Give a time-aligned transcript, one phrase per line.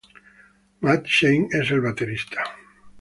[0.81, 2.41] Matt Shane es el baterista.